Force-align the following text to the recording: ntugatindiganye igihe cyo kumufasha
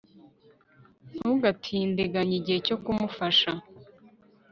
ntugatindiganye 1.15 2.35
igihe 2.39 2.59
cyo 2.67 2.75
kumufasha 2.83 3.51